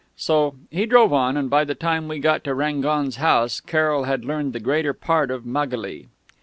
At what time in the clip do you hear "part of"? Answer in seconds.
4.93-5.45